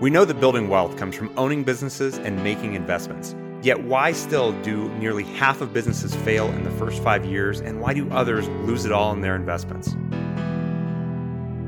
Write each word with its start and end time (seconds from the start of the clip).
We 0.00 0.08
know 0.08 0.24
that 0.24 0.40
building 0.40 0.70
wealth 0.70 0.96
comes 0.96 1.14
from 1.14 1.30
owning 1.36 1.62
businesses 1.62 2.16
and 2.16 2.42
making 2.42 2.72
investments. 2.72 3.36
Yet, 3.60 3.84
why 3.84 4.12
still 4.12 4.52
do 4.62 4.88
nearly 4.94 5.24
half 5.24 5.60
of 5.60 5.74
businesses 5.74 6.14
fail 6.14 6.48
in 6.52 6.64
the 6.64 6.70
first 6.70 7.02
five 7.02 7.26
years, 7.26 7.60
and 7.60 7.82
why 7.82 7.92
do 7.92 8.10
others 8.10 8.48
lose 8.64 8.86
it 8.86 8.92
all 8.92 9.12
in 9.12 9.20
their 9.20 9.36
investments? 9.36 9.94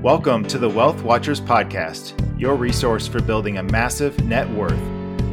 Welcome 0.03 0.47
to 0.47 0.57
the 0.57 0.71
Wealth 0.71 1.03
Watchers 1.03 1.43
Podcast, 1.43 2.15
your 2.41 2.55
resource 2.55 3.07
for 3.07 3.21
building 3.21 3.59
a 3.59 3.63
massive 3.65 4.25
net 4.25 4.49
worth. 4.49 4.81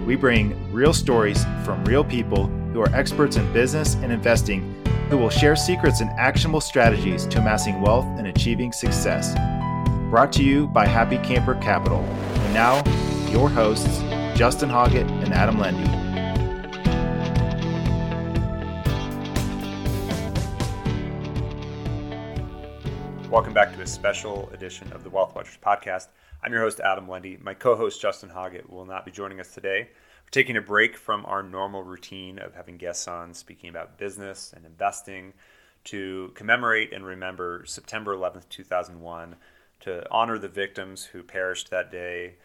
We 0.06 0.18
bring 0.18 0.70
real 0.74 0.92
stories 0.92 1.42
from 1.64 1.86
real 1.86 2.04
people 2.04 2.48
who 2.74 2.82
are 2.82 2.94
experts 2.94 3.38
in 3.38 3.54
business 3.54 3.94
and 3.94 4.12
investing 4.12 4.76
who 5.10 5.18
will 5.18 5.30
share 5.30 5.56
secrets 5.56 6.02
and 6.02 6.10
actionable 6.20 6.60
strategies 6.60 7.26
to 7.28 7.40
amassing 7.40 7.80
wealth 7.80 8.08
and 8.18 8.28
achieving 8.28 8.74
success. 8.74 9.36
Brought 10.10 10.34
to 10.34 10.44
you 10.44 10.68
by 10.68 10.86
Happy 10.86 11.18
Camper 11.20 11.56
Capital. 11.56 12.04
And 12.50 12.56
now, 12.56 13.30
your 13.30 13.48
hosts, 13.48 14.00
Justin 14.36 14.70
Hoggett 14.70 15.08
and 15.24 15.32
Adam 15.34 15.60
Lendy. 15.60 15.84
Welcome 23.30 23.54
back 23.54 23.76
to 23.76 23.84
a 23.84 23.86
special 23.86 24.50
edition 24.52 24.92
of 24.94 25.04
the 25.04 25.12
Wealth 25.12 25.36
Watchers 25.36 25.60
podcast. 25.64 26.08
I'm 26.42 26.52
your 26.52 26.64
host, 26.64 26.80
Adam 26.80 27.08
Lendy. 27.08 27.38
My 27.40 27.54
co 27.54 27.76
host, 27.76 28.02
Justin 28.02 28.30
Hoggett, 28.30 28.68
will 28.68 28.88
not 28.88 29.06
be 29.06 29.12
joining 29.12 29.40
us 29.40 29.54
today. 29.54 29.82
We're 29.82 30.30
taking 30.32 30.58
a 30.58 30.62
break 30.62 30.98
from 30.98 31.28
our 31.28 31.44
normal 31.44 31.84
routine 31.84 32.40
of 32.40 32.56
having 32.56 32.78
guests 32.78 33.08
on 33.08 33.36
speaking 33.36 33.70
about 33.70 34.00
business 34.00 34.54
and 34.56 34.66
investing 34.66 35.34
to 35.84 36.32
commemorate 36.34 36.94
and 36.94 37.06
remember 37.06 37.64
September 37.68 38.18
11th, 38.18 38.50
2001 38.50 39.36
to 39.82 40.10
honor 40.12 40.38
the 40.38 40.48
victims 40.48 41.06
who 41.06 41.24
perished 41.24 41.70
that 41.70 41.92
day, 41.92 42.36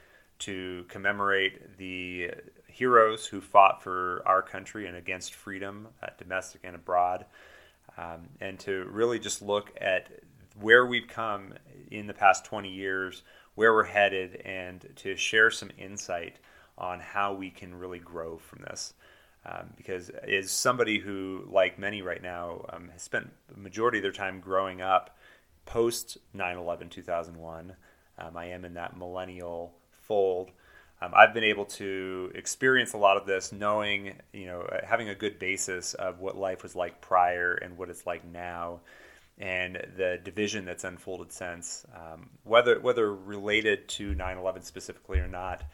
to 0.41 0.85
commemorate 0.89 1.77
the 1.79 2.31
heroes 2.67 3.27
who 3.27 3.41
fought 3.41 3.83
for 3.83 4.23
our 4.27 4.43
country 4.43 4.87
and 4.87 4.97
against 4.97 5.35
freedom, 5.35 5.89
uh, 6.03 6.09
domestic 6.19 6.61
and 6.65 6.75
abroad, 6.75 7.25
um, 7.97 8.29
and 8.41 8.59
to 8.59 8.89
really 8.91 9.19
just 9.19 9.43
look 9.43 9.73
at 9.81 10.09
where 10.61 10.87
we've 10.87 11.09
come 11.09 11.55
in 11.91 12.07
the 12.07 12.15
past 12.15 12.45
20 12.45 12.69
years, 12.69 13.23
where 13.55 13.73
we're 13.73 13.85
headed, 13.85 14.43
and 14.45 14.89
to 14.97 15.17
share 15.17 15.51
some 15.51 15.71
insight 15.79 16.39
on 16.77 16.99
how 16.99 17.33
we 17.33 17.51
can 17.51 17.75
really 17.75 18.01
grow 18.01 18.37
from 18.39 18.63
this. 18.63 18.95
Um, 19.47 19.71
because 19.77 20.09
as 20.11 20.51
somebody 20.51 20.99
who, 20.99 21.47
like 21.51 21.79
many 21.79 22.03
right 22.03 22.23
now, 22.23 22.65
um, 22.71 22.89
has 22.93 23.03
spent 23.03 23.31
the 23.49 23.61
majority 23.61 23.99
of 23.99 24.03
their 24.03 24.13
time 24.13 24.41
growing 24.41 24.81
up 24.81 25.17
post 25.67 26.19
9 26.33 26.57
11 26.57 26.89
2001. 26.89 27.77
Um, 28.19 28.37
I 28.37 28.47
am 28.47 28.65
in 28.65 28.75
that 28.75 28.97
millennial 28.97 29.75
fold. 30.07 30.51
Um, 31.03 31.13
I've 31.15 31.35
been 31.35 31.45
able 31.45 31.65
to 31.67 32.31
experience 32.35 32.93
a 32.93 32.99
lot 32.99 33.17
of 33.17 33.27
this, 33.27 33.53
knowing, 33.53 34.15
you 34.33 34.47
know, 34.47 34.63
uh, 34.63 34.87
having 34.87 35.09
a 35.09 35.15
good 35.15 35.39
basis 35.39 35.95
of 35.95 36.21
what 36.21 36.37
life 36.37 36.63
was 36.63 36.77
like 36.77 37.01
prior 37.01 37.55
and 37.55 37.77
what 37.77 37.91
it's 37.91 38.07
like 38.07 38.25
now, 38.25 38.81
and 39.39 39.77
the 39.97 40.21
division 40.23 40.65
that's 40.65 40.85
unfolded 40.85 41.33
since, 41.33 41.85
um, 41.95 42.31
whether 42.45 42.79
whether 42.81 43.13
related 43.13 43.89
to 43.89 44.15
9/11 44.15 44.63
specifically 44.65 45.19
or 45.19 45.29
not. 45.29 45.65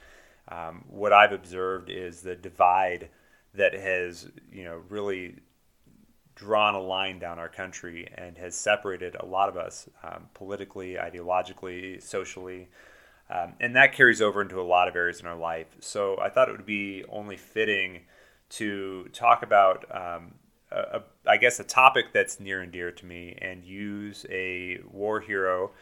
Um, 0.48 0.84
what 0.88 1.12
I've 1.12 1.32
observed 1.32 1.90
is 1.90 2.22
the 2.22 2.34
divide 2.34 3.10
that 3.54 3.74
has, 3.74 4.28
you 4.50 4.64
know, 4.64 4.82
really 4.88 5.36
drawn 6.40 6.74
a 6.74 6.80
line 6.80 7.18
down 7.18 7.38
our 7.38 7.50
country 7.50 8.08
and 8.14 8.38
has 8.38 8.54
separated 8.54 9.14
a 9.20 9.26
lot 9.26 9.50
of 9.50 9.58
us 9.58 9.90
um, 10.02 10.26
politically, 10.32 10.94
ideologically, 10.94 12.02
socially. 12.02 12.66
Um, 13.28 13.52
and 13.60 13.76
that 13.76 13.92
carries 13.92 14.22
over 14.22 14.40
into 14.40 14.58
a 14.58 14.64
lot 14.64 14.88
of 14.88 14.96
areas 14.96 15.20
in 15.20 15.26
our 15.26 15.36
life. 15.36 15.66
So 15.80 16.18
I 16.18 16.30
thought 16.30 16.48
it 16.48 16.52
would 16.52 16.64
be 16.64 17.04
only 17.10 17.36
fitting 17.36 18.00
to 18.50 19.06
talk 19.12 19.42
about, 19.42 19.84
um, 19.94 20.32
a, 20.72 20.80
a, 20.80 21.02
I 21.26 21.36
guess, 21.36 21.60
a 21.60 21.64
topic 21.64 22.06
that's 22.14 22.40
near 22.40 22.62
and 22.62 22.72
dear 22.72 22.90
to 22.90 23.06
me 23.06 23.36
and 23.42 23.62
use 23.62 24.24
a 24.30 24.78
war 24.90 25.20
hero, 25.20 25.72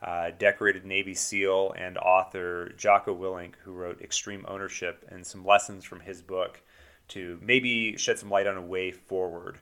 uh, 0.00 0.30
decorated 0.38 0.86
Navy 0.86 1.14
SEAL, 1.14 1.74
and 1.76 1.98
author 1.98 2.72
Jocko 2.76 3.16
Willink, 3.16 3.54
who 3.64 3.72
wrote 3.72 4.00
Extreme 4.00 4.44
Ownership, 4.46 5.04
and 5.10 5.26
some 5.26 5.44
lessons 5.44 5.84
from 5.84 5.98
his 5.98 6.22
book 6.22 6.62
to 7.08 7.38
maybe 7.42 7.96
shed 7.96 8.18
some 8.18 8.30
light 8.30 8.46
on 8.46 8.56
a 8.56 8.62
way 8.62 8.92
forward. 8.92 9.58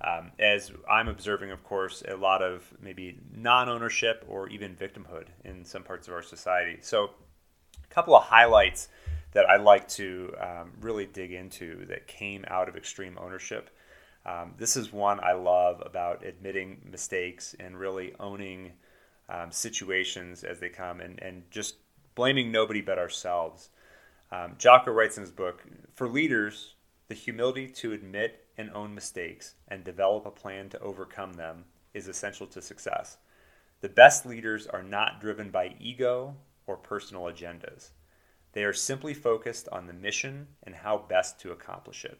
Um, 0.00 0.32
as 0.38 0.72
I'm 0.90 1.08
observing, 1.08 1.50
of 1.52 1.64
course, 1.64 2.02
a 2.06 2.16
lot 2.16 2.42
of 2.42 2.70
maybe 2.80 3.18
non 3.34 3.68
ownership 3.68 4.24
or 4.28 4.48
even 4.48 4.76
victimhood 4.76 5.26
in 5.44 5.64
some 5.64 5.82
parts 5.82 6.06
of 6.06 6.14
our 6.14 6.22
society. 6.22 6.78
So, 6.82 7.10
a 7.82 7.94
couple 7.94 8.14
of 8.14 8.24
highlights 8.24 8.88
that 9.32 9.48
I'd 9.48 9.62
like 9.62 9.88
to 9.88 10.34
um, 10.40 10.72
really 10.80 11.06
dig 11.06 11.32
into 11.32 11.86
that 11.86 12.06
came 12.06 12.44
out 12.48 12.68
of 12.68 12.76
extreme 12.76 13.18
ownership. 13.20 13.70
Um, 14.24 14.54
this 14.58 14.76
is 14.76 14.92
one 14.92 15.20
I 15.22 15.32
love 15.32 15.82
about 15.84 16.24
admitting 16.24 16.80
mistakes 16.90 17.54
and 17.60 17.78
really 17.78 18.14
owning 18.18 18.72
um, 19.28 19.50
situations 19.50 20.42
as 20.42 20.58
they 20.58 20.68
come 20.68 21.00
and, 21.00 21.22
and 21.22 21.42
just 21.50 21.76
blaming 22.14 22.50
nobody 22.50 22.80
but 22.80 22.98
ourselves. 22.98 23.70
Um, 24.32 24.54
Jocko 24.58 24.90
writes 24.90 25.16
in 25.16 25.22
his 25.22 25.32
book 25.32 25.62
For 25.94 26.08
leaders, 26.08 26.74
the 27.08 27.14
humility 27.14 27.68
to 27.68 27.92
admit 27.92 28.46
and 28.58 28.70
own 28.70 28.94
mistakes 28.94 29.54
and 29.68 29.84
develop 29.84 30.26
a 30.26 30.30
plan 30.30 30.68
to 30.70 30.80
overcome 30.80 31.34
them 31.34 31.64
is 31.94 32.08
essential 32.08 32.46
to 32.48 32.60
success. 32.60 33.18
The 33.80 33.88
best 33.88 34.26
leaders 34.26 34.66
are 34.66 34.82
not 34.82 35.20
driven 35.20 35.50
by 35.50 35.76
ego 35.78 36.36
or 36.66 36.76
personal 36.76 37.24
agendas. 37.24 37.90
They 38.52 38.64
are 38.64 38.72
simply 38.72 39.14
focused 39.14 39.68
on 39.70 39.86
the 39.86 39.92
mission 39.92 40.48
and 40.62 40.74
how 40.74 40.98
best 40.98 41.38
to 41.40 41.52
accomplish 41.52 42.04
it. 42.04 42.18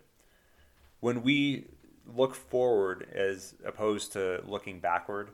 When 1.00 1.22
we 1.22 1.66
look 2.14 2.34
forward 2.34 3.08
as 3.14 3.54
opposed 3.64 4.12
to 4.12 4.42
looking 4.46 4.78
backward 4.78 5.30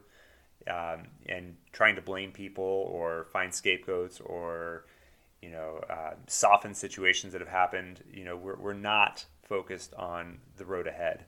um, 0.68 1.08
and 1.26 1.56
trying 1.72 1.96
to 1.96 2.02
blame 2.02 2.30
people 2.30 2.88
or 2.90 3.24
find 3.32 3.52
scapegoats 3.52 4.20
or 4.20 4.84
you 5.42 5.50
know 5.50 5.80
uh, 5.90 6.14
soften 6.28 6.72
situations 6.72 7.32
that 7.32 7.40
have 7.40 7.48
happened, 7.48 8.02
you 8.12 8.24
know 8.24 8.36
we're, 8.36 8.56
we're 8.56 8.72
not 8.72 9.24
focused 9.52 9.92
on 9.94 10.38
the 10.56 10.64
road 10.64 10.86
ahead. 10.86 11.18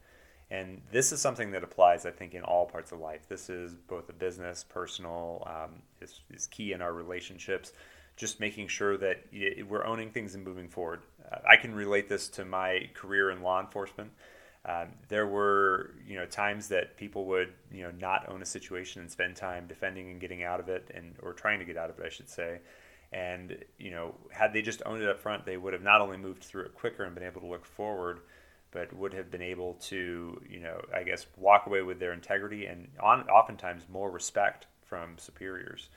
And 0.50 0.80
this 0.90 1.12
is 1.12 1.20
something 1.20 1.50
that 1.50 1.62
applies, 1.62 2.06
I 2.06 2.10
think, 2.10 2.32
in 2.34 2.42
all 2.42 2.64
parts 2.64 2.90
of 2.92 2.98
life. 3.00 3.28
This 3.28 3.50
is 3.50 3.74
both 3.74 4.08
a 4.08 4.12
business, 4.26 4.64
personal, 4.78 5.46
um, 5.46 5.82
is, 6.00 6.20
is 6.30 6.46
key 6.46 6.72
in 6.72 6.80
our 6.80 6.94
relationships. 6.94 7.72
Just 8.16 8.40
making 8.40 8.68
sure 8.68 8.96
that 8.96 9.16
we're 9.68 9.84
owning 9.84 10.10
things 10.10 10.34
and 10.34 10.42
moving 10.42 10.68
forward. 10.68 11.00
Uh, 11.30 11.40
I 11.52 11.56
can 11.62 11.74
relate 11.74 12.08
this 12.08 12.28
to 12.36 12.44
my 12.44 12.88
career 12.94 13.30
in 13.30 13.42
law 13.42 13.60
enforcement. 13.60 14.10
Um, 14.72 14.88
there 15.08 15.26
were, 15.26 15.96
you 16.08 16.16
know, 16.18 16.26
times 16.26 16.68
that 16.68 16.96
people 16.96 17.22
would, 17.26 17.50
you 17.70 17.82
know, 17.82 17.92
not 18.08 18.20
own 18.30 18.40
a 18.40 18.46
situation 18.46 19.02
and 19.02 19.10
spend 19.10 19.36
time 19.36 19.66
defending 19.66 20.06
and 20.12 20.18
getting 20.18 20.42
out 20.50 20.60
of 20.60 20.68
it, 20.76 20.90
and 20.96 21.16
or 21.22 21.34
trying 21.34 21.58
to 21.58 21.66
get 21.70 21.76
out 21.76 21.90
of 21.90 21.98
it, 21.98 22.06
I 22.06 22.12
should 22.16 22.30
say. 22.30 22.60
And 23.14 23.64
you 23.78 23.92
know, 23.92 24.16
had 24.30 24.52
they 24.52 24.60
just 24.60 24.82
owned 24.84 25.02
it 25.02 25.08
up 25.08 25.20
front, 25.20 25.46
they 25.46 25.56
would 25.56 25.72
have 25.72 25.82
not 25.82 26.00
only 26.00 26.16
moved 26.16 26.42
through 26.42 26.64
it 26.64 26.74
quicker 26.74 27.04
and 27.04 27.14
been 27.14 27.24
able 27.24 27.40
to 27.40 27.46
look 27.46 27.64
forward, 27.64 28.20
but 28.72 28.92
would 28.92 29.14
have 29.14 29.30
been 29.30 29.40
able 29.40 29.74
to, 29.74 30.40
you 30.50 30.58
know, 30.58 30.84
I 30.92 31.04
guess 31.04 31.26
walk 31.36 31.66
away 31.66 31.82
with 31.82 32.00
their 32.00 32.12
integrity 32.12 32.66
and 32.66 32.88
on, 33.00 33.22
oftentimes 33.28 33.84
more 33.88 34.10
respect 34.10 34.66
from 34.82 35.16
superiors. 35.16 35.90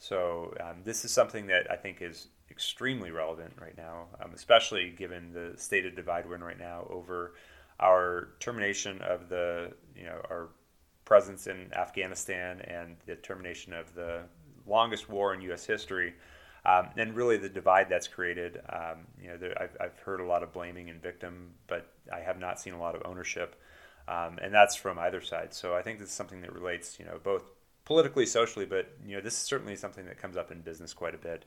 So 0.00 0.52
um, 0.60 0.78
this 0.84 1.04
is 1.04 1.12
something 1.12 1.46
that 1.46 1.70
I 1.70 1.76
think 1.76 2.02
is 2.02 2.28
extremely 2.50 3.12
relevant 3.12 3.54
right 3.60 3.76
now, 3.76 4.08
um, 4.20 4.32
especially 4.34 4.90
given 4.90 5.32
the 5.32 5.56
state 5.56 5.86
of 5.86 5.94
divide 5.94 6.28
we're 6.28 6.34
in 6.34 6.42
right 6.42 6.58
now 6.58 6.86
over 6.90 7.34
our 7.78 8.30
termination 8.40 9.00
of 9.02 9.28
the, 9.28 9.72
you 9.94 10.04
know, 10.04 10.20
our 10.28 10.48
presence 11.04 11.46
in 11.46 11.72
Afghanistan 11.74 12.60
and 12.62 12.96
the 13.06 13.14
termination 13.14 13.72
of 13.72 13.94
the 13.94 14.22
longest 14.66 15.08
war 15.08 15.32
in 15.32 15.40
U.S. 15.42 15.64
history. 15.64 16.14
Um, 16.66 16.88
and 16.96 17.14
really 17.14 17.36
the 17.36 17.48
divide 17.48 17.88
that's 17.88 18.08
created. 18.08 18.60
Um, 18.68 19.06
you 19.22 19.28
know, 19.28 19.36
there, 19.36 19.62
I've, 19.62 19.76
I've, 19.80 19.98
heard 20.00 20.20
a 20.20 20.24
lot 20.24 20.42
of 20.42 20.52
blaming 20.52 20.90
and 20.90 21.00
victim, 21.00 21.52
but 21.68 21.92
I 22.12 22.18
have 22.18 22.40
not 22.40 22.58
seen 22.58 22.72
a 22.72 22.80
lot 22.80 22.96
of 22.96 23.02
ownership, 23.04 23.54
um, 24.08 24.38
and 24.42 24.52
that's 24.52 24.74
from 24.74 24.98
either 24.98 25.20
side. 25.20 25.54
So 25.54 25.76
I 25.76 25.82
think 25.82 26.00
this 26.00 26.08
is 26.08 26.14
something 26.14 26.40
that 26.40 26.52
relates, 26.52 26.98
you 26.98 27.04
know, 27.04 27.20
both 27.22 27.44
politically, 27.84 28.26
socially, 28.26 28.66
but 28.66 28.90
you 29.06 29.14
know, 29.14 29.22
this 29.22 29.34
is 29.34 29.40
certainly 29.40 29.76
something 29.76 30.06
that 30.06 30.18
comes 30.18 30.36
up 30.36 30.50
in 30.50 30.60
business 30.60 30.92
quite 30.92 31.14
a 31.14 31.18
bit. 31.18 31.44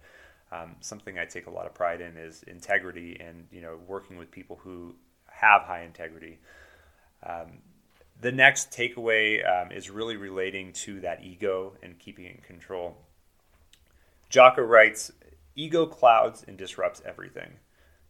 Um, 0.53 0.77
something 0.79 1.19
I 1.19 1.25
take 1.25 1.47
a 1.47 1.51
lot 1.51 1.65
of 1.65 1.73
pride 1.73 1.99
in 1.99 2.15
is 2.15 2.43
integrity, 2.43 3.17
and 3.19 3.45
you 3.51 3.59
know, 3.61 3.77
working 3.87 4.15
with 4.15 4.31
people 4.31 4.57
who 4.63 4.95
have 5.27 5.63
high 5.63 5.83
integrity. 5.83 6.39
Um, 7.23 7.59
the 8.21 8.31
next 8.31 8.71
takeaway 8.71 9.43
um, 9.45 9.73
is 9.73 9.89
really 9.89 10.15
relating 10.15 10.71
to 10.73 11.01
that 11.01 11.25
ego 11.25 11.73
and 11.83 11.99
keeping 11.99 12.23
it 12.23 12.35
in 12.35 12.41
control. 12.41 12.97
Jocko 14.29 14.61
writes 14.61 15.11
Ego 15.55 15.85
clouds 15.85 16.43
and 16.47 16.57
disrupts 16.57 17.01
everything 17.05 17.53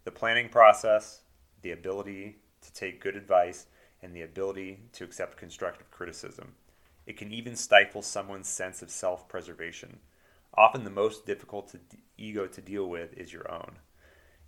the 0.06 0.12
planning 0.12 0.50
process, 0.50 1.22
the 1.62 1.72
ability 1.72 2.38
to 2.62 2.74
take 2.74 3.02
good 3.02 3.16
advice, 3.16 3.68
and 4.02 4.16
the 4.16 4.22
ability 4.22 4.80
to 4.94 5.04
accept 5.04 5.38
constructive 5.38 5.92
criticism. 5.92 6.54
It 7.06 7.18
can 7.18 7.32
even 7.32 7.56
stifle 7.56 8.02
someone's 8.02 8.48
sense 8.48 8.82
of 8.82 8.90
self 8.90 9.28
preservation. 9.28 10.00
often 10.56 10.84
the 10.84 10.90
most 10.90 11.26
difficult 11.26 11.70
to, 11.70 11.80
ego 12.18 12.48
to 12.48 12.62
deal 12.62 12.88
with 12.88 13.14
is 13.18 13.32
your 13.32 13.52
own. 13.52 13.78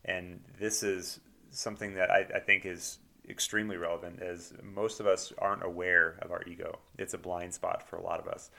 And 0.06 0.44
this 0.60 0.84
is 0.84 1.20
something 1.52 1.94
that 1.96 2.10
I, 2.10 2.26
I 2.36 2.40
think 2.40 2.66
is 2.66 3.00
extremely 3.30 3.78
relevant 3.78 4.22
as 4.22 4.54
most 4.64 5.00
of 5.00 5.08
us 5.08 5.32
aren't 5.38 5.64
aware 5.64 6.18
of 6.22 6.32
our 6.32 6.44
ego. 6.48 6.80
It's 6.98 7.14
a 7.14 7.20
blind 7.20 7.54
spot 7.54 7.88
for 7.88 7.98
a 7.98 8.02
lot 8.02 8.20
of 8.20 8.28
us. 8.28 8.50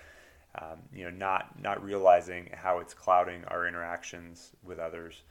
Um, 0.61 0.81
you 0.95 1.05
know, 1.05 1.11
not 1.11 1.61
not 1.61 1.83
realizing 1.83 2.51
how 2.53 2.81
it's 2.81 2.93
clouding 2.93 3.45
our 3.47 3.67
interactions 3.67 4.51
with 4.63 4.79
others. 4.79 5.23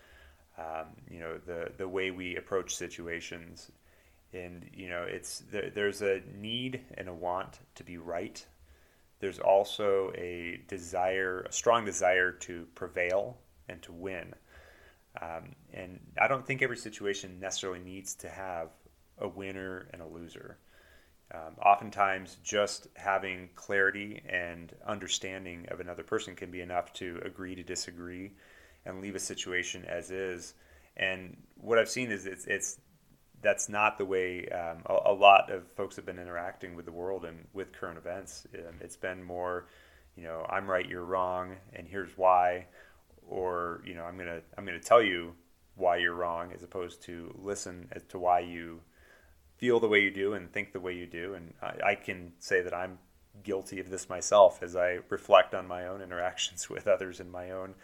Um, 0.57 0.87
you 1.09 1.19
know, 1.19 1.37
the 1.45 1.71
the 1.77 1.87
way 1.87 2.11
we 2.11 2.35
approach 2.37 2.75
situations, 2.75 3.71
and 4.33 4.67
you 4.73 4.89
know, 4.89 5.03
it's 5.03 5.43
there's 5.51 6.01
a 6.01 6.21
need 6.35 6.81
and 6.95 7.07
a 7.07 7.13
want 7.13 7.59
to 7.75 7.83
be 7.83 7.97
right. 7.97 8.43
There's 9.19 9.39
also 9.39 10.11
a 10.15 10.59
desire, 10.67 11.41
a 11.41 11.51
strong 11.51 11.85
desire 11.85 12.31
to 12.31 12.65
prevail 12.73 13.37
and 13.69 13.79
to 13.83 13.93
win. 13.93 14.33
Um, 15.21 15.55
and 15.73 15.99
I 16.19 16.27
don't 16.27 16.45
think 16.45 16.63
every 16.63 16.77
situation 16.77 17.39
necessarily 17.39 17.79
needs 17.79 18.15
to 18.15 18.29
have 18.29 18.69
a 19.19 19.27
winner 19.27 19.87
and 19.93 20.01
a 20.01 20.07
loser. 20.07 20.57
Um, 21.33 21.55
oftentimes, 21.63 22.37
just 22.43 22.87
having 22.95 23.49
clarity 23.55 24.21
and 24.27 24.73
understanding 24.85 25.65
of 25.69 25.79
another 25.79 26.03
person 26.03 26.35
can 26.35 26.51
be 26.51 26.61
enough 26.61 26.91
to 26.93 27.21
agree 27.23 27.55
to 27.55 27.63
disagree 27.63 28.31
and 28.85 29.01
leave 29.01 29.15
a 29.15 29.19
situation 29.19 29.85
as 29.85 30.11
is. 30.11 30.55
And 30.97 31.37
what 31.55 31.77
I've 31.77 31.89
seen 31.89 32.11
is 32.11 32.25
it's, 32.25 32.45
it's 32.47 32.79
that's 33.41 33.69
not 33.69 33.97
the 33.97 34.05
way 34.05 34.47
um, 34.49 34.83
a, 34.85 35.11
a, 35.11 35.13
lot 35.13 35.51
of 35.51 35.67
folks 35.75 35.95
have 35.95 36.05
been 36.05 36.19
interacting 36.19 36.75
with 36.75 36.85
the 36.85 36.91
world 36.91 37.25
and 37.25 37.47
with 37.53 37.71
current 37.71 37.97
events. 37.97 38.45
Um, 38.53 38.75
it's 38.81 38.97
been 38.97 39.23
more, 39.23 39.67
you 40.15 40.23
know, 40.23 40.45
I'm 40.49 40.69
right, 40.69 40.87
you're 40.87 41.05
wrong, 41.05 41.55
and 41.73 41.87
here's 41.87 42.17
why, 42.17 42.67
or 43.27 43.81
you 43.85 43.95
know, 43.95 44.03
I'm 44.03 44.17
gonna 44.17 44.41
I'm 44.57 44.65
gonna 44.65 44.79
tell 44.79 45.01
you 45.01 45.33
why 45.75 45.97
you're 45.97 46.13
wrong, 46.13 46.51
as 46.53 46.63
opposed 46.63 47.01
to 47.03 47.33
listen 47.41 47.87
as 47.93 48.03
to 48.09 48.19
why 48.19 48.41
you 48.41 48.81
feel 49.61 49.79
the 49.79 49.87
way 49.87 49.99
you 50.01 50.09
do 50.09 50.33
and 50.33 50.51
think 50.51 50.73
the 50.73 50.79
way 50.79 50.91
you 50.91 51.05
do. 51.05 51.35
And 51.35 51.53
I, 51.61 51.91
I 51.91 51.95
can 51.95 52.33
say 52.39 52.61
that 52.63 52.73
I'm 52.73 52.97
guilty 53.43 53.79
of 53.79 53.91
this 53.91 54.09
myself 54.09 54.61
as 54.63 54.75
I 54.75 54.99
reflect 55.09 55.53
on 55.53 55.67
my 55.67 55.87
own 55.87 56.01
interactions 56.01 56.67
with 56.69 56.87
others 56.87 57.21
and 57.21 57.31
my 57.31 57.51
own 57.51 57.75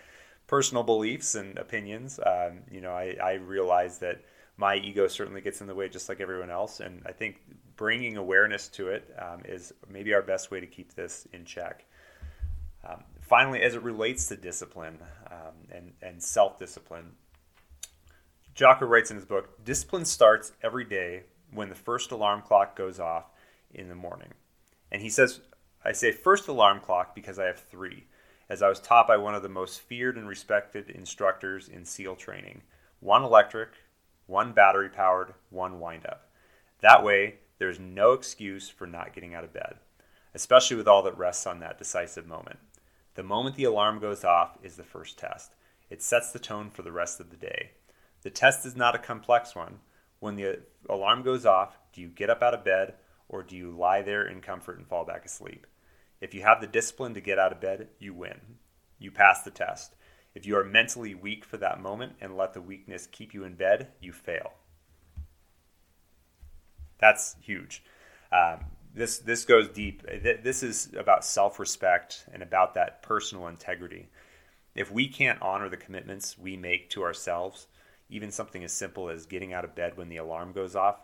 personal 0.48 0.84
beliefs 0.84 1.36
and 1.36 1.58
opinions. 1.60 2.20
Um, 2.26 2.64
you 2.72 2.82
know, 2.82 2.92
I, 2.92 3.16
I 3.24 3.34
realize 3.34 4.00
that 4.00 4.24
my 4.58 4.78
ego 4.78 5.08
certainly 5.08 5.40
gets 5.40 5.62
in 5.62 5.68
the 5.68 5.76
way 5.76 5.88
just 5.88 6.10
like 6.10 6.20
everyone 6.20 6.50
else. 6.50 6.80
And 6.80 7.04
I 7.06 7.12
think 7.12 7.44
bringing 7.76 8.18
awareness 8.18 8.68
to 8.70 8.88
it 8.88 9.16
um, 9.20 9.44
is 9.46 9.72
maybe 9.88 10.16
our 10.16 10.24
best 10.24 10.50
way 10.50 10.60
to 10.60 10.66
keep 10.66 10.96
this 10.96 11.28
in 11.32 11.46
check. 11.46 11.86
Um, 12.90 13.04
finally, 13.22 13.62
as 13.62 13.76
it 13.76 13.84
relates 13.84 14.28
to 14.30 14.36
discipline 14.36 14.98
um, 15.30 15.54
and, 15.72 15.94
and 16.02 16.24
self 16.24 16.58
discipline, 16.58 17.12
Jocko 18.56 18.88
writes 18.88 19.12
in 19.12 19.18
his 19.18 19.26
book 19.26 19.64
Discipline 19.64 20.06
starts 20.06 20.54
every 20.64 20.84
day 20.84 21.26
when 21.52 21.70
the 21.70 21.76
first 21.76 22.12
alarm 22.12 22.42
clock 22.42 22.76
goes 22.76 23.00
off 23.00 23.26
in 23.74 23.90
the 23.90 23.96
morning. 23.96 24.34
And 24.92 25.02
he 25.02 25.10
says, 25.10 25.42
I 25.84 25.92
say 25.92 26.12
first 26.12 26.48
alarm 26.48 26.80
clock 26.80 27.16
because 27.16 27.40
I 27.40 27.46
have 27.46 27.60
three, 27.60 28.06
as 28.50 28.62
I 28.62 28.70
was 28.70 28.80
taught 28.80 29.08
by 29.08 29.18
one 29.18 29.36
of 29.36 29.44
the 29.44 29.50
most 29.50 29.82
feared 29.82 30.18
and 30.18 30.28
respected 30.28 30.90
instructors 30.90 31.68
in 31.68 31.86
SEAL 31.86 32.16
training 32.16 32.64
one 33.00 33.24
electric, 33.24 33.70
one 34.26 34.52
battery 34.54 34.90
powered, 34.90 35.34
one 35.52 35.80
wind 35.80 36.06
up. 36.08 36.32
That 36.82 37.04
way, 37.04 37.36
there's 37.60 37.80
no 37.80 38.14
excuse 38.14 38.70
for 38.70 38.88
not 38.88 39.14
getting 39.14 39.36
out 39.36 39.44
of 39.44 39.54
bed, 39.54 39.76
especially 40.34 40.78
with 40.78 40.88
all 40.88 41.04
that 41.04 41.18
rests 41.18 41.46
on 41.46 41.60
that 41.60 41.78
decisive 41.78 42.26
moment. 42.26 42.60
The 43.14 43.24
moment 43.24 43.56
the 43.56 43.66
alarm 43.66 44.00
goes 44.00 44.24
off 44.24 44.58
is 44.64 44.76
the 44.76 44.84
first 44.84 45.18
test. 45.18 45.56
It 45.90 46.02
sets 46.02 46.32
the 46.32 46.40
tone 46.40 46.70
for 46.70 46.82
the 46.82 46.92
rest 46.92 47.20
of 47.20 47.30
the 47.30 47.38
day. 47.38 47.72
The 48.24 48.30
test 48.30 48.66
is 48.66 48.76
not 48.76 48.96
a 48.96 49.00
complex 49.00 49.56
one, 49.56 49.80
when 50.20 50.36
the 50.36 50.60
alarm 50.90 51.24
goes 51.24 51.46
off, 51.46 51.78
do 51.94 52.02
you 52.02 52.10
get 52.10 52.30
up 52.30 52.42
out 52.42 52.54
of 52.54 52.64
bed 52.64 52.96
or 53.30 53.44
do 53.44 53.56
you 53.56 53.72
lie 53.72 54.02
there 54.02 54.28
in 54.28 54.42
comfort 54.42 54.78
and 54.78 54.88
fall 54.88 55.06
back 55.06 55.26
asleep? 55.26 55.68
If 56.22 56.34
you 56.34 56.42
have 56.42 56.62
the 56.62 56.68
discipline 56.68 57.14
to 57.14 57.22
get 57.22 57.40
out 57.40 57.52
of 57.52 57.62
bed, 57.62 57.90
you 58.00 58.14
win. 58.14 58.40
You 59.00 59.12
pass 59.12 59.44
the 59.44 59.52
test. 59.52 59.96
If 60.34 60.46
you 60.46 60.58
are 60.58 60.64
mentally 60.64 61.16
weak 61.16 61.46
for 61.46 61.58
that 61.58 61.82
moment 61.82 62.14
and 62.22 62.38
let 62.38 62.54
the 62.54 62.62
weakness 62.62 63.08
keep 63.12 63.34
you 63.34 63.44
in 63.44 63.56
bed, 63.56 63.90
you 64.00 64.14
fail. 64.14 64.54
That's 67.00 67.36
huge. 67.42 67.84
Um, 68.32 68.66
this 68.94 69.20
this 69.20 69.46
goes 69.46 69.70
deep. 69.70 70.04
This 70.04 70.64
is 70.64 70.92
about 70.98 71.24
self-respect 71.24 72.26
and 72.34 72.42
about 72.42 72.74
that 72.74 73.04
personal 73.04 73.48
integrity. 73.48 74.10
If 74.76 74.92
we 74.92 75.08
can't 75.08 75.42
honor 75.42 75.70
the 75.70 75.78
commitments 75.78 76.38
we 76.38 76.58
make 76.58 76.90
to 76.92 77.04
ourselves, 77.04 77.68
even 78.10 78.32
something 78.32 78.64
as 78.64 78.72
simple 78.72 79.10
as 79.10 79.26
getting 79.26 79.54
out 79.54 79.66
of 79.66 79.76
bed 79.76 79.98
when 79.98 80.10
the 80.10 80.18
alarm 80.18 80.52
goes 80.52 80.76
off, 80.76 81.02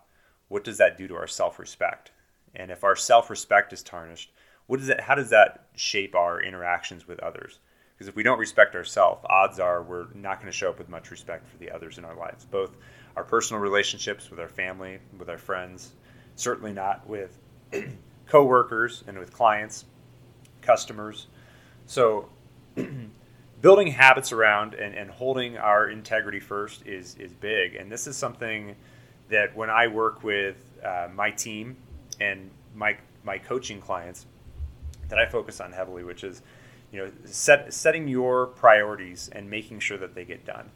what 0.47 0.63
does 0.63 0.77
that 0.77 0.97
do 0.97 1.07
to 1.07 1.15
our 1.15 1.27
self-respect? 1.27 2.11
And 2.55 2.71
if 2.71 2.83
our 2.83 2.95
self-respect 2.95 3.73
is 3.73 3.83
tarnished, 3.83 4.31
what 4.67 4.79
does 4.79 4.91
how 4.99 5.15
does 5.15 5.29
that 5.29 5.67
shape 5.75 6.15
our 6.15 6.41
interactions 6.41 7.07
with 7.07 7.19
others? 7.19 7.59
Because 7.93 8.07
if 8.07 8.15
we 8.15 8.23
don't 8.23 8.39
respect 8.39 8.75
ourselves, 8.75 9.25
odds 9.29 9.59
are 9.59 9.83
we're 9.83 10.07
not 10.13 10.39
going 10.39 10.51
to 10.51 10.57
show 10.57 10.69
up 10.69 10.77
with 10.77 10.89
much 10.89 11.11
respect 11.11 11.47
for 11.47 11.57
the 11.57 11.71
others 11.71 11.97
in 11.97 12.05
our 12.05 12.15
lives, 12.15 12.45
both 12.45 12.75
our 13.15 13.23
personal 13.23 13.61
relationships 13.61 14.29
with 14.29 14.39
our 14.39 14.47
family, 14.47 14.99
with 15.17 15.29
our 15.29 15.37
friends, 15.37 15.93
certainly 16.35 16.73
not 16.73 17.07
with 17.07 17.37
coworkers 18.27 19.03
and 19.07 19.17
with 19.17 19.33
clients, 19.33 19.85
customers. 20.61 21.27
So 21.85 22.29
building 23.63 23.87
habits 23.87 24.33
around 24.33 24.73
and, 24.73 24.93
and 24.93 25.09
holding 25.09 25.57
our 25.57 25.89
integrity 25.89 26.39
first 26.39 26.85
is 26.85 27.15
is 27.15 27.33
big. 27.33 27.75
And 27.75 27.91
this 27.91 28.05
is 28.05 28.15
something 28.15 28.75
that 29.29 29.55
when 29.55 29.71
I 29.71 29.87
work 29.87 30.23
with 30.23 30.57
uh, 30.85 31.07
my 31.15 31.31
team 31.31 31.77
and 32.19 32.51
my 32.75 32.97
my 33.23 33.39
coaching 33.39 33.81
clients, 33.81 34.27
that 35.09 35.17
I 35.17 35.25
focus 35.25 35.59
on 35.59 35.71
heavily, 35.71 36.03
which 36.03 36.23
is 36.23 36.43
you 36.91 36.99
know 36.99 37.11
set, 37.25 37.73
setting 37.73 38.07
your 38.07 38.47
priorities 38.47 39.29
and 39.31 39.49
making 39.49 39.79
sure 39.79 39.97
that 39.97 40.13
they 40.13 40.25
get 40.25 40.45
done. 40.45 40.69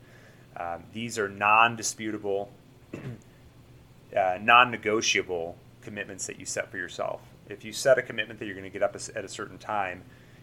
Um, 0.56 0.86
these 0.92 1.20
are 1.20 1.30
non-disputable, 1.30 2.50
uh, 4.18 4.40
non-negotiable 4.42 5.56
commitments 5.82 6.26
that 6.26 6.40
you 6.40 6.48
set 6.48 6.72
for 6.72 6.78
yourself. 6.78 7.22
If 7.48 7.64
you 7.64 7.72
set 7.72 8.00
a 8.00 8.02
commitment 8.02 8.40
that 8.40 8.46
you're 8.46 8.56
going 8.56 8.64
to 8.64 8.72
get 8.72 8.82
up 8.82 8.96
at 8.96 9.24
a 9.24 9.30
certain 9.30 9.60
time 9.60 10.02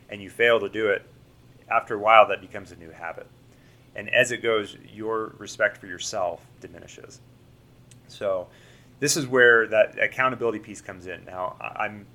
and 0.09 0.23
you 0.23 0.31
fail 0.31 0.61
to 0.61 0.69
do 0.69 0.89
it, 0.91 1.05
after 1.71 1.95
a 1.95 1.99
while, 1.99 2.29
that 2.29 2.41
becomes 2.41 2.73
a 2.73 2.77
new 2.77 2.91
habit. 2.91 3.27
And 3.97 4.09
as 4.11 4.33
it 4.33 4.43
goes, 4.43 4.77
your 4.93 5.35
respect 5.39 5.79
for 5.79 5.87
yourself 5.87 6.45
diminishes. 6.61 7.21
So, 8.09 8.49
this 9.01 9.17
is 9.17 9.27
where 9.27 9.67
that 9.69 9.99
accountability 9.99 10.59
piece 10.59 10.81
comes 10.81 11.07
in. 11.07 11.25
Now, 11.25 11.57
I'm, 11.61 12.07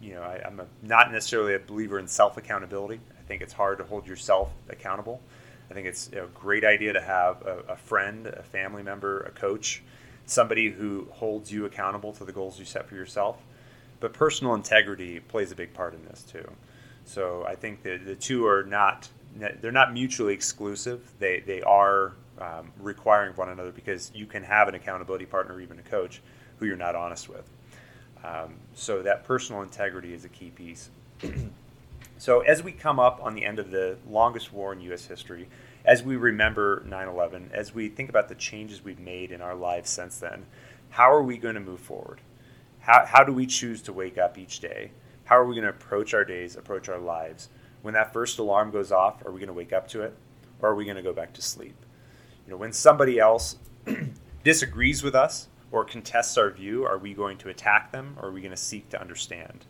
you 0.00 0.14
know, 0.14 0.22
I, 0.22 0.40
am 0.46 0.62
not 0.82 1.12
necessarily 1.12 1.54
a 1.54 1.58
believer 1.58 1.98
in 1.98 2.06
self 2.06 2.36
accountability. 2.36 3.00
I 3.18 3.22
think 3.22 3.42
it's 3.42 3.52
hard 3.52 3.78
to 3.78 3.84
hold 3.84 4.06
yourself 4.06 4.50
accountable. 4.68 5.20
I 5.70 5.74
think 5.74 5.86
it's 5.86 6.08
a 6.12 6.26
great 6.34 6.64
idea 6.64 6.94
to 6.94 7.00
have 7.00 7.42
a, 7.42 7.72
a 7.72 7.76
friend, 7.76 8.26
a 8.26 8.42
family 8.42 8.82
member, 8.82 9.20
a 9.20 9.30
coach, 9.30 9.82
somebody 10.24 10.70
who 10.70 11.08
holds 11.10 11.52
you 11.52 11.66
accountable 11.66 12.12
to 12.14 12.24
the 12.24 12.32
goals 12.32 12.58
you 12.58 12.64
set 12.64 12.88
for 12.88 12.94
yourself. 12.94 13.42
But 14.00 14.12
personal 14.12 14.54
integrity 14.54 15.20
plays 15.20 15.52
a 15.52 15.56
big 15.56 15.74
part 15.74 15.94
in 15.94 16.04
this 16.06 16.22
too. 16.22 16.48
So 17.08 17.42
I 17.48 17.54
think 17.54 17.82
the 17.82 18.16
two 18.16 18.46
are 18.46 18.64
not 18.64 19.08
they're 19.62 19.72
not 19.72 19.94
mutually 19.94 20.34
exclusive. 20.34 21.10
They 21.18 21.40
they 21.40 21.62
are 21.62 22.12
um, 22.38 22.70
requiring 22.78 23.34
one 23.34 23.48
another 23.48 23.72
because 23.72 24.12
you 24.14 24.26
can 24.26 24.42
have 24.42 24.68
an 24.68 24.74
accountability 24.74 25.24
partner, 25.24 25.58
even 25.58 25.78
a 25.78 25.82
coach, 25.82 26.20
who 26.58 26.66
you're 26.66 26.76
not 26.76 26.94
honest 26.94 27.30
with. 27.30 27.48
Um, 28.22 28.56
so 28.74 29.00
that 29.02 29.24
personal 29.24 29.62
integrity 29.62 30.12
is 30.12 30.26
a 30.26 30.28
key 30.28 30.50
piece. 30.50 30.90
so 32.18 32.40
as 32.40 32.62
we 32.62 32.72
come 32.72 33.00
up 33.00 33.20
on 33.22 33.34
the 33.34 33.44
end 33.44 33.58
of 33.58 33.70
the 33.70 33.96
longest 34.06 34.52
war 34.52 34.74
in 34.74 34.80
U.S. 34.82 35.06
history, 35.06 35.48
as 35.86 36.02
we 36.02 36.16
remember 36.16 36.84
9/11, 36.86 37.52
as 37.52 37.74
we 37.74 37.88
think 37.88 38.10
about 38.10 38.28
the 38.28 38.34
changes 38.34 38.84
we've 38.84 39.00
made 39.00 39.32
in 39.32 39.40
our 39.40 39.54
lives 39.54 39.88
since 39.88 40.18
then, 40.18 40.44
how 40.90 41.10
are 41.10 41.22
we 41.22 41.38
going 41.38 41.54
to 41.54 41.60
move 41.60 41.80
forward? 41.80 42.20
How 42.80 43.06
how 43.06 43.24
do 43.24 43.32
we 43.32 43.46
choose 43.46 43.80
to 43.82 43.94
wake 43.94 44.18
up 44.18 44.36
each 44.36 44.60
day? 44.60 44.90
How 45.28 45.36
are 45.36 45.44
we 45.44 45.54
going 45.54 45.64
to 45.64 45.70
approach 45.70 46.14
our 46.14 46.24
days, 46.24 46.56
approach 46.56 46.88
our 46.88 46.98
lives? 46.98 47.50
When 47.82 47.92
that 47.92 48.14
first 48.14 48.38
alarm 48.38 48.70
goes 48.70 48.90
off, 48.90 49.22
are 49.26 49.30
we 49.30 49.38
going 49.40 49.48
to 49.48 49.52
wake 49.52 49.74
up 49.74 49.86
to 49.88 50.00
it 50.00 50.16
or 50.60 50.70
are 50.70 50.74
we 50.74 50.86
going 50.86 50.96
to 50.96 51.02
go 51.02 51.12
back 51.12 51.34
to 51.34 51.42
sleep? 51.42 51.76
You 52.46 52.52
know, 52.52 52.56
when 52.56 52.72
somebody 52.72 53.18
else 53.18 53.56
disagrees 54.42 55.02
with 55.02 55.14
us 55.14 55.48
or 55.70 55.84
contests 55.84 56.38
our 56.38 56.48
view, 56.48 56.86
are 56.86 56.96
we 56.96 57.12
going 57.12 57.36
to 57.38 57.50
attack 57.50 57.92
them 57.92 58.16
or 58.18 58.28
are 58.28 58.32
we 58.32 58.40
going 58.40 58.52
to 58.52 58.56
seek 58.56 58.88
to 58.88 59.00
understand? 59.00 59.66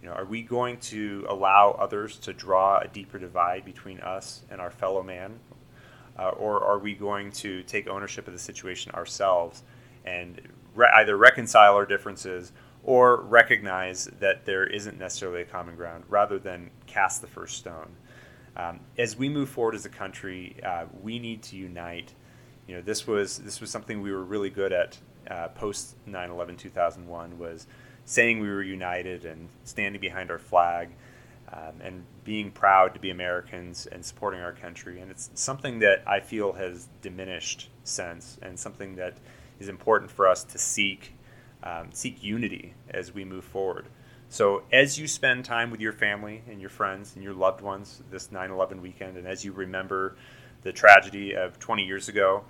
You 0.00 0.08
know, 0.08 0.14
are 0.14 0.24
we 0.24 0.40
going 0.40 0.78
to 0.78 1.26
allow 1.28 1.72
others 1.72 2.16
to 2.18 2.32
draw 2.32 2.78
a 2.78 2.86
deeper 2.86 3.18
divide 3.18 3.64
between 3.64 3.98
us 3.98 4.42
and 4.50 4.60
our 4.60 4.70
fellow 4.70 5.02
man? 5.02 5.40
Uh, 6.16 6.28
or 6.28 6.62
are 6.62 6.78
we 6.78 6.94
going 6.94 7.32
to 7.32 7.64
take 7.64 7.88
ownership 7.88 8.28
of 8.28 8.34
the 8.34 8.38
situation 8.38 8.92
ourselves 8.92 9.64
and 10.04 10.40
re- 10.76 10.90
either 10.94 11.16
reconcile 11.16 11.74
our 11.74 11.86
differences 11.86 12.52
or 12.84 13.20
recognize 13.22 14.06
that 14.18 14.44
there 14.44 14.66
isn't 14.66 14.98
necessarily 14.98 15.42
a 15.42 15.44
common 15.44 15.76
ground 15.76 16.04
rather 16.08 16.38
than 16.38 16.70
cast 16.86 17.20
the 17.20 17.26
first 17.26 17.56
stone. 17.56 17.96
Um, 18.56 18.80
as 18.98 19.16
we 19.16 19.28
move 19.28 19.48
forward 19.48 19.74
as 19.74 19.86
a 19.86 19.90
country, 19.90 20.56
uh, 20.64 20.86
we 21.00 21.18
need 21.18 21.42
to 21.44 21.56
unite. 21.56 22.12
You 22.66 22.76
know, 22.76 22.82
this 22.82 23.06
was 23.06 23.38
this 23.38 23.60
was 23.60 23.70
something 23.70 24.02
we 24.02 24.12
were 24.12 24.24
really 24.24 24.50
good 24.50 24.72
at 24.72 24.98
uh, 25.30 25.48
post 25.48 25.94
9/11 26.06 26.58
2001 26.58 27.38
was 27.38 27.66
saying 28.04 28.40
we 28.40 28.48
were 28.48 28.62
united 28.62 29.24
and 29.24 29.48
standing 29.64 30.00
behind 30.00 30.30
our 30.30 30.38
flag 30.38 30.90
um, 31.52 31.80
and 31.80 32.04
being 32.24 32.50
proud 32.50 32.94
to 32.94 33.00
be 33.00 33.10
Americans 33.10 33.86
and 33.86 34.04
supporting 34.04 34.40
our 34.40 34.52
country. 34.52 35.00
And 35.00 35.10
it's 35.10 35.30
something 35.34 35.78
that 35.80 36.02
I 36.06 36.20
feel 36.20 36.52
has 36.52 36.88
diminished 37.00 37.70
since, 37.84 38.38
and 38.42 38.58
something 38.58 38.96
that 38.96 39.18
is 39.60 39.68
important 39.68 40.10
for 40.10 40.26
us 40.26 40.44
to 40.44 40.58
seek 40.58 41.14
um, 41.62 41.88
seek 41.92 42.22
unity 42.22 42.74
as 42.90 43.14
we 43.14 43.24
move 43.24 43.44
forward. 43.44 43.86
So, 44.28 44.62
as 44.72 44.98
you 44.98 45.06
spend 45.06 45.44
time 45.44 45.70
with 45.70 45.80
your 45.80 45.92
family 45.92 46.42
and 46.48 46.60
your 46.60 46.70
friends 46.70 47.14
and 47.14 47.22
your 47.22 47.34
loved 47.34 47.60
ones 47.60 48.02
this 48.10 48.32
9 48.32 48.50
11 48.50 48.80
weekend, 48.80 49.16
and 49.16 49.26
as 49.26 49.44
you 49.44 49.52
remember 49.52 50.16
the 50.62 50.72
tragedy 50.72 51.34
of 51.34 51.58
20 51.58 51.84
years 51.84 52.08
ago, 52.08 52.44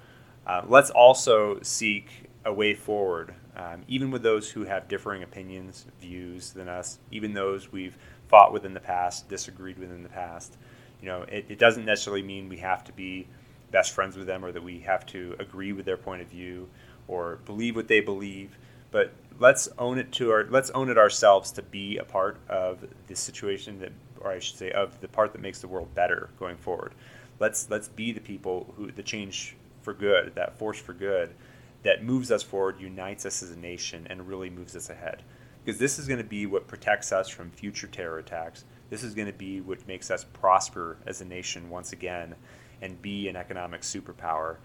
uh, 0.47 0.63
let's 0.67 0.91
also 0.91 1.59
seek 1.63 2.29
a 2.45 2.53
way 2.53 2.75
forward, 2.75 3.35
um, 3.57 3.83
even 3.89 4.11
with 4.11 4.23
those 4.23 4.51
who 4.51 4.65
have 4.65 4.89
differing 4.89 5.23
opinions, 5.23 5.87
views 6.01 6.53
than 6.53 6.69
us, 6.69 6.99
even 7.11 7.35
those 7.35 7.71
we've 7.71 7.97
fought 8.29 8.53
with 8.53 8.65
in 8.65 8.75
the 8.75 8.81
past, 8.81 9.29
disagreed 9.29 9.79
with 9.79 9.91
in 9.91 10.03
the 10.03 10.09
past. 10.09 10.57
You 11.01 11.09
know, 11.09 11.23
it, 11.23 11.47
it 11.49 11.59
doesn't 11.59 11.85
necessarily 11.85 12.23
mean 12.23 12.49
we 12.49 12.59
have 12.59 12.85
to 12.85 12.93
be 12.93 13.27
best 13.71 13.93
friends 13.93 14.17
with 14.17 14.27
them 14.27 14.45
or 14.45 14.53
that 14.53 14.63
we 14.63 14.81
have 14.81 15.05
to 15.07 15.35
agree 15.39 15.73
with 15.73 15.85
their 15.85 15.97
point 15.97 16.23
of 16.23 16.29
view 16.29 16.69
or 17.09 17.37
believe 17.45 17.75
what 17.75 17.89
they 17.89 18.01
believe. 18.01 18.57
But 18.93 19.13
let's 19.41 19.69
own 19.79 19.99
it 19.99 20.13
to 20.13 20.31
our 20.31 20.47
let's 20.49 20.71
own 20.71 20.89
it 20.89 20.99
ourselves 20.99 21.51
to 21.53 21.63
be 21.63 21.97
a 21.97 22.05
part 22.05 22.39
of 22.49 22.85
the 23.09 23.17
situation 23.17 23.81
that, 23.81 23.93
or 24.21 24.31
I 24.31 24.39
should 24.39 24.57
say, 24.57 24.71
of 24.71 25.01
the 25.01 25.09
part 25.09 25.33
that 25.33 25.41
makes 25.41 25.61
the 25.61 25.69
world 25.69 25.93
better 25.95 26.31
going 26.39 26.57
forward. 26.57 26.95
Let's 27.41 27.69
let's 27.69 27.89
be 27.89 28.13
the 28.13 28.21
people 28.21 28.73
who 28.77 28.93
the 28.93 29.03
change 29.03 29.57
for 29.81 29.95
good, 29.95 30.37
that 30.37 30.59
force 30.59 30.79
for 30.79 30.93
good, 30.93 31.35
that 31.83 32.05
moves 32.05 32.31
us 32.31 32.43
forward, 32.43 32.81
unites 32.81 33.27
us 33.27 33.43
as 33.43 33.51
a 33.51 33.59
nation, 33.59 34.07
and 34.09 34.29
really 34.29 34.51
moves 34.51 34.77
us 34.77 34.91
ahead. 34.91 35.23
Because 35.65 35.79
this 35.79 35.99
is 35.99 36.07
going 36.07 36.19
to 36.19 36.25
be 36.25 36.47
what 36.47 36.67
protects 36.67 37.13
us 37.13 37.29
from 37.29 37.51
future 37.51 37.87
terror 37.87 38.19
attacks. 38.19 38.65
This 38.91 39.03
is 39.03 39.15
going 39.15 39.29
to 39.29 39.33
be 39.33 39.61
what 39.61 39.87
makes 39.89 40.11
us 40.11 40.25
prosper 40.25 40.99
as 41.07 41.21
a 41.21 41.25
nation 41.25 41.71
once 41.71 41.93
again 41.93 42.35
and 42.83 43.01
be 43.01 43.29
an 43.29 43.37
economic 43.37 43.83
superpower. 43.83 44.57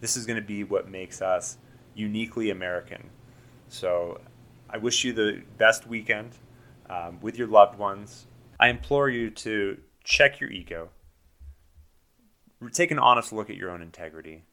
This 0.00 0.16
is 0.16 0.24
going 0.24 0.40
to 0.40 0.46
be 0.46 0.64
what 0.64 0.88
makes 0.88 1.20
us 1.20 1.58
uniquely 1.94 2.50
American. 2.50 3.10
So 3.68 4.20
I 4.70 4.78
wish 4.78 5.04
you 5.04 5.12
the 5.12 5.42
best 5.58 5.86
weekend 5.86 6.32
um, 6.88 7.18
with 7.20 7.36
your 7.36 7.48
loved 7.48 7.78
ones. 7.78 8.26
I 8.58 8.68
implore 8.68 9.08
you 9.08 9.30
to 9.30 9.78
check 10.02 10.40
your 10.40 10.50
ego, 10.50 10.88
take 12.72 12.90
an 12.90 12.98
honest 12.98 13.32
look 13.32 13.50
at 13.50 13.56
your 13.56 13.70
own 13.70 13.82
integrity, 13.82 14.44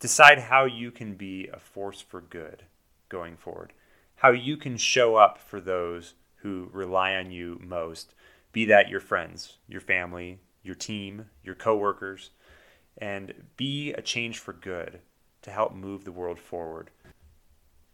decide 0.00 0.38
how 0.38 0.64
you 0.64 0.90
can 0.90 1.14
be 1.14 1.48
a 1.52 1.58
force 1.58 2.00
for 2.00 2.20
good 2.20 2.64
going 3.08 3.36
forward, 3.36 3.72
how 4.16 4.30
you 4.30 4.56
can 4.56 4.76
show 4.76 5.16
up 5.16 5.38
for 5.38 5.60
those 5.60 6.14
who 6.36 6.70
rely 6.72 7.14
on 7.14 7.30
you 7.30 7.60
most, 7.62 8.14
be 8.52 8.64
that 8.64 8.88
your 8.88 9.00
friends, 9.00 9.58
your 9.68 9.80
family, 9.80 10.38
your 10.62 10.74
team, 10.74 11.26
your 11.42 11.54
coworkers, 11.54 12.30
and 12.96 13.32
be 13.56 13.92
a 13.92 14.02
change 14.02 14.38
for 14.38 14.52
good 14.52 15.00
to 15.42 15.50
help 15.50 15.74
move 15.74 16.04
the 16.04 16.12
world 16.12 16.38
forward. 16.38 16.90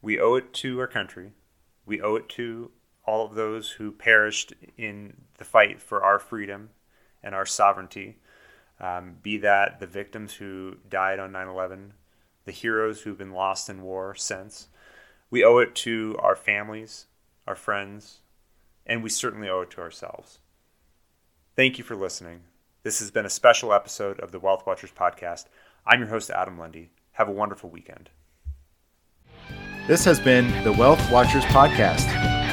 We 0.04 0.20
owe 0.20 0.34
it 0.34 0.52
to 0.54 0.78
our 0.80 0.86
country. 0.86 1.32
We 1.86 2.02
owe 2.02 2.16
it 2.16 2.28
to 2.30 2.70
all 3.06 3.24
of 3.24 3.34
those 3.34 3.70
who 3.70 3.90
perished 3.90 4.52
in 4.76 5.14
the 5.38 5.46
fight 5.46 5.80
for 5.80 6.04
our 6.04 6.18
freedom 6.18 6.68
and 7.22 7.34
our 7.34 7.46
sovereignty 7.46 8.18
um, 8.78 9.16
be 9.22 9.38
that 9.38 9.80
the 9.80 9.86
victims 9.86 10.34
who 10.34 10.76
died 10.90 11.18
on 11.18 11.32
9 11.32 11.48
11, 11.48 11.94
the 12.44 12.52
heroes 12.52 13.00
who've 13.00 13.16
been 13.16 13.32
lost 13.32 13.70
in 13.70 13.80
war 13.80 14.14
since. 14.14 14.68
We 15.30 15.42
owe 15.42 15.56
it 15.56 15.74
to 15.76 16.16
our 16.18 16.36
families, 16.36 17.06
our 17.46 17.56
friends, 17.56 18.18
and 18.84 19.02
we 19.02 19.08
certainly 19.08 19.48
owe 19.48 19.62
it 19.62 19.70
to 19.70 19.80
ourselves. 19.80 20.38
Thank 21.56 21.78
you 21.78 21.84
for 21.84 21.96
listening. 21.96 22.40
This 22.82 22.98
has 22.98 23.10
been 23.10 23.24
a 23.24 23.30
special 23.30 23.72
episode 23.72 24.20
of 24.20 24.32
the 24.32 24.38
Wealth 24.38 24.66
Watchers 24.66 24.92
podcast. 24.92 25.46
I'm 25.86 26.00
your 26.00 26.10
host, 26.10 26.28
Adam 26.28 26.58
Lundy. 26.58 26.90
Have 27.12 27.28
a 27.28 27.32
wonderful 27.32 27.70
weekend. 27.70 28.10
This 29.86 30.04
has 30.06 30.18
been 30.18 30.50
the 30.64 30.72
Wealth 30.72 31.10
Watchers 31.10 31.44
podcast. 31.44 32.06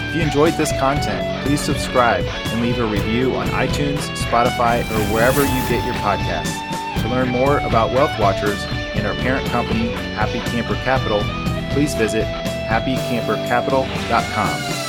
If 0.10 0.16
you 0.18 0.22
enjoyed 0.22 0.56
this 0.56 0.78
content, 0.78 1.46
please 1.46 1.62
subscribe 1.62 2.26
and 2.26 2.62
leave 2.62 2.78
a 2.78 2.86
review 2.86 3.34
on 3.36 3.48
iTunes, 3.48 4.00
Spotify, 4.18 4.82
or 4.82 5.14
wherever 5.14 5.42
you 5.42 5.70
get 5.70 5.86
your 5.86 5.94
podcasts. 5.96 6.52
To 7.04 7.08
learn 7.08 7.30
more 7.30 7.60
about 7.60 7.94
Wealth 7.94 8.20
Watchers 8.20 8.62
and 8.96 9.08
our 9.08 9.16
parent 9.16 9.48
company, 9.48 9.92
Happy 10.14 10.42
Camper 10.52 10.76
Capital, 10.84 11.22
please 11.74 11.96
visit 11.96 12.26
happycampercapital.com. 12.26 14.81